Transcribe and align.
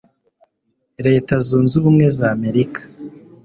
leta 1.07 1.33
zunze 1.45 1.73
ubumwe 1.79 2.05
z 2.15 2.19
amerika 2.33 2.81